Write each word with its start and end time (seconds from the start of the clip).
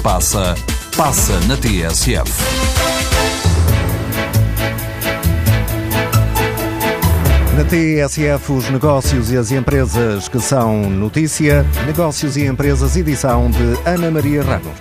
se 0.00 0.02
passa, 0.02 0.54
passa 0.96 1.38
na 1.46 1.56
TSF. 1.56 2.32
Na 7.56 7.64
TSF, 7.64 8.52
os 8.52 8.70
negócios 8.70 9.30
e 9.30 9.36
as 9.36 9.52
empresas 9.52 10.28
que 10.28 10.40
são 10.40 10.88
notícia. 10.88 11.66
Negócios 11.86 12.36
e 12.36 12.46
empresas, 12.46 12.96
edição 12.96 13.50
de 13.50 13.78
Ana 13.84 14.10
Maria 14.10 14.42
Ramos. 14.42 14.78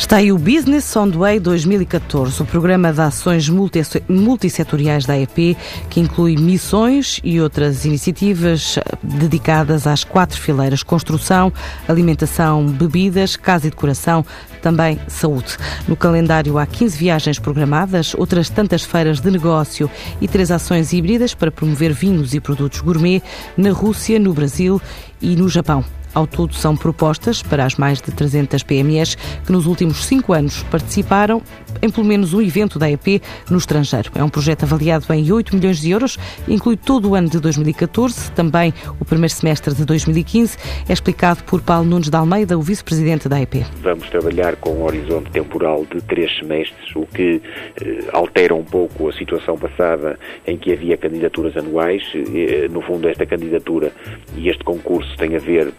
Está 0.00 0.16
aí 0.16 0.32
o 0.32 0.38
Business 0.38 0.96
on 0.96 1.10
the 1.10 1.18
Way 1.18 1.40
2014, 1.40 2.42
o 2.42 2.46
programa 2.46 2.90
de 2.90 3.02
ações 3.02 3.50
multissetoriais 3.50 5.04
da 5.04 5.16
EP, 5.16 5.56
que 5.90 6.00
inclui 6.00 6.36
missões 6.36 7.20
e 7.22 7.38
outras 7.38 7.84
iniciativas 7.84 8.78
dedicadas 9.02 9.86
às 9.86 10.02
quatro 10.02 10.40
fileiras: 10.40 10.82
construção, 10.82 11.52
alimentação, 11.86 12.66
bebidas, 12.66 13.36
casa 13.36 13.66
e 13.66 13.70
decoração, 13.70 14.24
também 14.62 14.98
saúde. 15.06 15.58
No 15.86 15.94
calendário 15.94 16.58
há 16.58 16.66
15 16.66 16.96
viagens 16.96 17.38
programadas, 17.38 18.14
outras 18.14 18.48
tantas 18.48 18.82
feiras 18.82 19.20
de 19.20 19.30
negócio 19.30 19.88
e 20.18 20.26
três 20.26 20.50
ações 20.50 20.94
híbridas 20.94 21.34
para 21.34 21.52
promover 21.52 21.92
vinhos 21.92 22.32
e 22.32 22.40
produtos 22.40 22.80
gourmet 22.80 23.22
na 23.54 23.70
Rússia, 23.70 24.18
no 24.18 24.32
Brasil 24.32 24.80
e 25.20 25.36
no 25.36 25.48
Japão. 25.48 25.84
Ao 26.12 26.26
todo, 26.26 26.54
são 26.54 26.76
propostas 26.76 27.42
para 27.42 27.64
as 27.64 27.76
mais 27.76 28.00
de 28.00 28.10
300 28.10 28.62
PMEs 28.62 29.14
que 29.44 29.52
nos 29.52 29.66
últimos 29.66 30.04
cinco 30.04 30.32
anos 30.32 30.62
participaram 30.70 31.40
em 31.82 31.90
pelo 31.90 32.06
menos 32.06 32.34
um 32.34 32.40
evento 32.40 32.78
da 32.78 32.90
EP 32.90 33.22
no 33.50 33.58
estrangeiro. 33.58 34.10
É 34.14 34.22
um 34.22 34.28
projeto 34.28 34.64
avaliado 34.64 35.12
em 35.12 35.30
8 35.30 35.54
milhões 35.54 35.80
de 35.80 35.90
euros, 35.90 36.18
inclui 36.48 36.76
todo 36.76 37.10
o 37.10 37.14
ano 37.14 37.28
de 37.28 37.38
2014, 37.40 38.32
também 38.32 38.72
o 38.98 39.04
primeiro 39.04 39.32
semestre 39.32 39.74
de 39.74 39.84
2015. 39.84 40.56
É 40.88 40.92
explicado 40.92 41.42
por 41.44 41.60
Paulo 41.60 41.88
Nunes 41.88 42.08
de 42.08 42.16
Almeida, 42.16 42.58
o 42.58 42.62
vice-presidente 42.62 43.28
da 43.28 43.40
EP. 43.40 43.64
Vamos 43.82 44.08
trabalhar 44.08 44.56
com 44.56 44.70
um 44.70 44.84
horizonte 44.84 45.30
temporal 45.30 45.84
de 45.86 46.00
três 46.02 46.36
semestres, 46.38 46.94
o 46.94 47.06
que 47.06 47.40
eh, 47.80 48.04
altera 48.12 48.54
um 48.54 48.64
pouco 48.64 49.08
a 49.08 49.12
situação 49.12 49.56
passada 49.56 50.18
em 50.46 50.56
que 50.56 50.72
havia 50.72 50.96
candidaturas 50.96 51.56
anuais. 51.56 52.02
Eh, 52.14 52.68
no 52.70 52.80
fundo, 52.82 53.08
esta 53.08 53.26
candidatura 53.26 53.92
e 54.36 54.48
este 54.48 54.64
concurso 54.64 55.16
têm 55.16 55.36
a 55.36 55.38
ver 55.38 55.72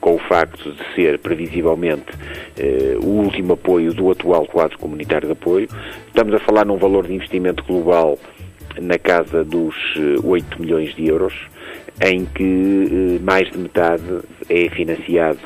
com 0.00 0.14
o 0.14 0.18
facto 0.18 0.72
de 0.72 0.94
ser 0.94 1.18
previsivelmente 1.18 2.06
eh, 2.56 2.96
o 3.02 3.06
último 3.06 3.52
apoio 3.52 3.92
do 3.92 4.10
atual 4.10 4.46
quadro 4.46 4.78
comunitário 4.78 5.26
de 5.26 5.32
apoio. 5.32 5.68
Estamos 6.06 6.34
a 6.34 6.38
falar 6.40 6.64
num 6.64 6.76
valor 6.76 7.06
de 7.06 7.14
investimento 7.14 7.62
global 7.64 8.18
na 8.80 8.98
casa 8.98 9.44
dos 9.44 9.74
8 10.24 10.46
eh, 10.46 10.60
milhões 10.60 10.94
de 10.94 11.06
euros, 11.06 11.34
em 12.00 12.24
que 12.24 13.18
eh, 13.18 13.22
mais 13.22 13.50
de 13.50 13.58
metade 13.58 14.20
é 14.48 14.68
financiado 14.70 15.40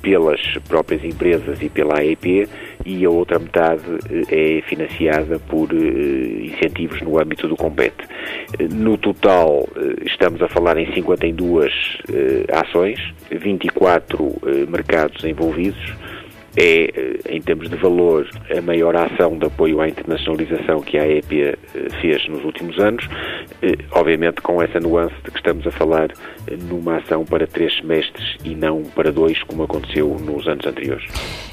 pelas 0.00 0.40
próprias 0.66 1.04
empresas 1.04 1.60
e 1.60 1.68
pela 1.68 1.98
AEP 1.98 2.48
e 2.90 3.04
a 3.04 3.10
outra 3.10 3.38
metade 3.38 3.84
eh, 4.10 4.58
é 4.58 4.62
financiada 4.62 5.38
por 5.38 5.68
eh, 5.72 6.46
incentivos 6.46 7.00
no 7.02 7.20
âmbito 7.20 7.46
do 7.46 7.56
Compete. 7.56 8.04
Eh, 8.58 8.66
no 8.68 8.98
total, 8.98 9.68
estamos 10.04 10.42
a 10.42 10.48
falar 10.48 10.76
em 10.76 10.92
52 10.92 11.72
ações, 12.52 12.98
24 13.30 14.34
mercados 14.68 15.24
envolvidos 15.24 15.94
é, 16.62 17.18
em 17.30 17.40
termos 17.40 17.70
de 17.70 17.76
valor, 17.76 18.28
a 18.54 18.60
maior 18.60 18.94
ação 18.94 19.38
de 19.38 19.46
apoio 19.46 19.80
à 19.80 19.88
internacionalização 19.88 20.82
que 20.82 20.98
a 20.98 21.02
AEP 21.02 21.56
fez 22.02 22.28
nos 22.28 22.44
últimos 22.44 22.78
anos, 22.78 23.08
obviamente 23.92 24.42
com 24.42 24.62
essa 24.62 24.78
nuance 24.78 25.14
de 25.24 25.30
que 25.30 25.38
estamos 25.38 25.66
a 25.66 25.70
falar 25.70 26.10
numa 26.68 26.98
ação 26.98 27.24
para 27.24 27.46
três 27.46 27.74
semestres 27.76 28.36
e 28.44 28.54
não 28.54 28.82
para 28.82 29.10
dois, 29.10 29.42
como 29.44 29.62
aconteceu 29.62 30.16
nos 30.20 30.46
anos 30.46 30.66
anteriores. 30.66 31.06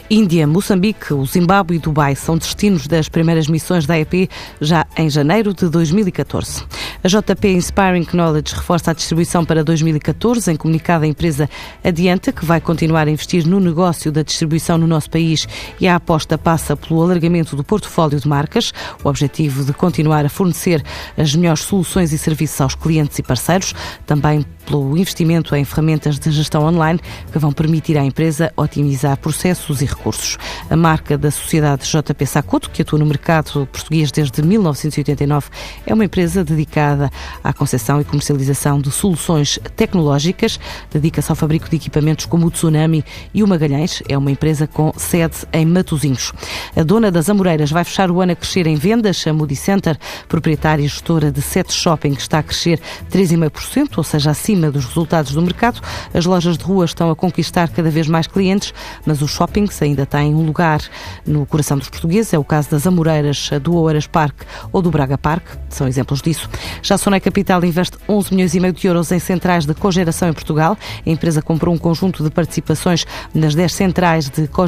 Índia, 0.10 0.48
Moçambique, 0.48 1.14
o 1.14 1.26
Zimbábue 1.26 1.76
e 1.76 1.80
Dubai 1.80 2.16
são 2.16 2.38
destinos 2.38 2.88
das 2.88 3.10
primeiras 3.10 3.48
missões 3.48 3.86
da 3.86 4.00
EP 4.00 4.30
já 4.62 4.86
em 4.98 5.10
janeiro 5.10 5.54
de 5.54 5.70
2014. 5.70 6.66
A 7.04 7.08
JP 7.10 7.48
Inspiring 7.50 8.06
Knowledge 8.06 8.56
reforça 8.56 8.92
a 8.92 8.94
distribuição 8.94 9.44
para 9.44 9.66
2014. 9.66 10.50
Em 10.52 10.56
comunicado, 10.56 11.04
a 11.04 11.08
empresa 11.08 11.50
adianta 11.84 12.32
que 12.32 12.46
vai 12.46 12.62
continuar 12.62 13.08
a 13.08 13.12
investir 13.12 13.46
no 13.46 13.60
negócio 13.60 14.10
da 14.10 14.22
distribuição 14.22 14.78
no 14.78 14.88
nosso 14.98 15.10
país 15.10 15.48
e 15.80 15.88
a 15.88 15.96
aposta 15.96 16.38
passa 16.38 16.76
pelo 16.76 17.02
alargamento 17.02 17.56
do 17.56 17.64
portfólio 17.64 18.20
de 18.20 18.28
marcas, 18.28 18.74
o 19.04 19.08
objetivo 19.08 19.64
de 19.64 19.72
continuar 19.72 20.26
a 20.26 20.30
fornecer 20.30 20.84
as 21.16 21.36
melhores 21.36 21.62
soluções 21.62 22.12
e 22.12 22.18
serviços 22.18 22.60
aos 22.60 22.76
clientes 22.76 23.18
e 23.20 23.24
parceiros, 23.24 23.74
também 24.06 24.44
pelo 24.66 24.98
investimento 24.98 25.56
em 25.56 25.64
ferramentas 25.64 26.20
de 26.20 26.30
gestão 26.30 26.64
online 26.64 27.00
que 27.32 27.40
vão 27.40 27.54
permitir 27.54 27.98
à 27.98 28.04
empresa 28.04 28.52
otimizar 28.58 29.18
processos 29.18 29.82
e 29.82 29.86
recursos. 29.86 30.38
A 30.70 30.76
marca 30.76 31.18
da 31.18 31.32
sociedade 31.32 31.90
JP 31.90 32.26
Sacuto, 32.26 32.70
que 32.70 32.82
atua 32.82 33.00
no 33.00 33.06
mercado 33.06 33.68
português 33.72 34.12
desde 34.12 34.42
1989, 34.42 35.48
é 35.86 35.94
uma 35.94 36.04
empresa 36.04 36.44
dedicada 36.44 37.10
à 37.44 37.54
concepção 37.54 38.02
e 38.02 38.04
comercialização 38.04 38.82
de 38.82 38.92
soluções 38.92 39.58
tecnológicas, 39.76 40.60
dedica-se 40.92 41.32
ao 41.32 41.36
fabrico 41.36 41.70
de 41.70 41.78
equipamentos 41.78 42.26
como 42.26 42.48
o 42.48 42.52
Tsunami 42.52 43.06
e 43.34 43.44
o 43.44 43.48
Magalhães, 43.48 44.04
é 44.10 44.18
uma 44.18 44.32
empresa 44.32 44.68
com 44.78 44.94
sede 44.96 45.38
em 45.52 45.66
Matosinhos. 45.66 46.32
A 46.76 46.84
dona 46.84 47.10
das 47.10 47.32
Amoreiras 47.32 47.72
vai 47.72 47.84
fechar 47.84 48.12
o 48.12 48.22
ano 48.22 48.34
a 48.34 48.36
crescer 48.36 48.68
em 48.68 48.76
vendas, 48.76 49.26
a 49.26 49.34
Moody 49.34 49.56
Center, 49.56 49.98
proprietária 50.28 50.84
e 50.84 50.88
gestora 50.88 51.32
de 51.32 51.42
sete 51.42 51.74
shopping, 51.74 52.12
está 52.12 52.38
a 52.38 52.44
crescer 52.44 52.80
3,5%, 53.12 53.98
ou 53.98 54.04
seja, 54.04 54.30
acima 54.30 54.70
dos 54.70 54.86
resultados 54.86 55.32
do 55.34 55.42
mercado. 55.42 55.82
As 56.14 56.28
lojas 56.28 56.60
de 56.60 56.64
rua 56.64 56.86
estão 56.86 57.10
a 57.10 57.16
conquistar 57.16 57.70
cada 57.70 57.90
vez 57.90 58.08
mais 58.08 58.28
clientes, 58.28 58.72
mas 59.04 59.20
os 59.24 59.32
shoppings 59.32 59.82
ainda 59.82 60.06
têm 60.06 60.36
um 60.36 60.46
lugar 60.46 60.80
no 61.26 61.44
coração 61.48 61.80
dos 61.80 61.90
portugueses. 61.90 62.32
É 62.32 62.38
o 62.38 62.44
caso 62.44 62.70
das 62.70 62.86
Amoreiras, 62.86 63.50
do 63.64 63.76
Oeiras 63.78 64.06
Park 64.06 64.44
ou 64.72 64.84
do 64.84 64.92
Braga 64.92 65.18
Park, 65.18 65.44
são 65.70 65.88
exemplos 65.88 66.22
disso. 66.22 66.48
Já 66.84 66.94
a 66.94 66.98
Sonai 67.00 67.20
Capital 67.20 67.66
investe 67.66 67.98
11 68.08 68.32
milhões 68.32 68.54
e 68.54 68.60
meio 68.60 68.74
de 68.74 68.86
euros 68.86 69.12
em 69.12 69.18
centrais 69.18 69.66
de 69.66 69.74
cogeração 69.74 70.30
em 70.30 70.34
Portugal. 70.34 70.78
A 71.04 71.10
empresa 71.10 71.42
comprou 71.42 71.74
um 71.74 71.80
conjunto 71.80 72.24
de 72.24 72.30
participações 72.30 73.08
nas 73.34 73.56
10 73.56 73.74
centrais 73.74 74.30
de 74.30 74.48
cogeração 74.48 74.67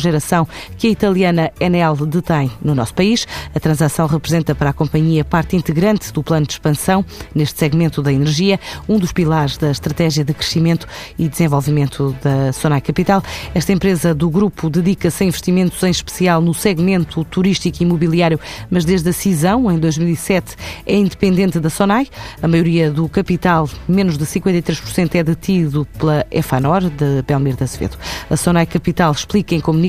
que 0.77 0.87
a 0.87 0.89
italiana 0.89 1.51
Enel 1.59 1.95
detém 2.05 2.51
no 2.61 2.73
nosso 2.73 2.93
país. 2.93 3.27
A 3.53 3.59
transação 3.59 4.07
representa 4.07 4.55
para 4.55 4.69
a 4.69 4.73
companhia 4.73 5.23
parte 5.23 5.55
integrante 5.55 6.11
do 6.13 6.23
plano 6.23 6.45
de 6.45 6.53
expansão 6.53 7.05
neste 7.33 7.59
segmento 7.59 8.01
da 8.01 8.11
energia, 8.11 8.59
um 8.87 8.97
dos 8.97 9.11
pilares 9.11 9.57
da 9.57 9.71
estratégia 9.71 10.23
de 10.23 10.33
crescimento 10.33 10.87
e 11.17 11.27
desenvolvimento 11.27 12.15
da 12.21 12.51
Sonai 12.53 12.81
Capital. 12.81 13.21
Esta 13.53 13.73
empresa 13.73 14.13
do 14.13 14.29
grupo 14.29 14.69
dedica-se 14.69 15.23
a 15.23 15.27
investimentos 15.27 15.81
em 15.83 15.91
especial 15.91 16.41
no 16.41 16.53
segmento 16.53 17.23
turístico 17.23 17.77
e 17.79 17.83
imobiliário, 17.83 18.39
mas 18.69 18.85
desde 18.85 19.09
a 19.09 19.13
cisão, 19.13 19.71
em 19.71 19.77
2007, 19.77 20.55
é 20.85 20.95
independente 20.95 21.59
da 21.59 21.69
Sonai. 21.69 22.07
A 22.41 22.47
maioria 22.47 22.91
do 22.91 23.07
capital, 23.09 23.69
menos 23.87 24.17
de 24.17 24.25
53%, 24.25 25.15
é 25.15 25.23
detido 25.23 25.87
pela 25.97 26.25
EFANOR, 26.31 26.89
de 26.89 27.21
Belmir 27.23 27.55
da 27.55 27.65
Acevedo. 27.65 27.97
A 28.29 28.37
Sonai 28.37 28.65
Capital 28.65 29.11
explica 29.11 29.55
em 29.55 29.59
comunicado 29.59 29.88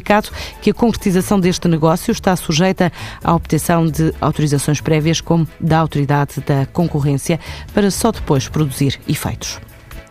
que 0.60 0.70
a 0.70 0.74
concretização 0.74 1.38
deste 1.38 1.68
negócio 1.68 2.12
está 2.12 2.34
sujeita 2.36 2.92
à 3.22 3.34
obtenção 3.34 3.86
de 3.86 4.12
autorizações 4.20 4.80
prévias, 4.80 5.20
como 5.20 5.46
da 5.60 5.78
Autoridade 5.78 6.40
da 6.46 6.66
Concorrência, 6.66 7.38
para 7.74 7.90
só 7.90 8.10
depois 8.10 8.48
produzir 8.48 8.98
efeitos. 9.08 9.60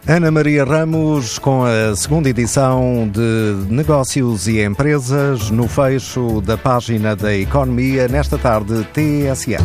Ana 0.07 0.31
Maria 0.31 0.63
Ramos 0.63 1.37
com 1.37 1.63
a 1.65 1.95
segunda 1.95 2.29
edição 2.29 3.09
de 3.11 3.71
Negócios 3.71 4.47
e 4.47 4.63
Empresas 4.63 5.51
no 5.51 5.67
fecho 5.67 6.41
da 6.41 6.57
página 6.57 7.15
da 7.15 7.35
Economia 7.35 8.07
nesta 8.07 8.37
tarde 8.37 8.87
TSF. 8.93 9.63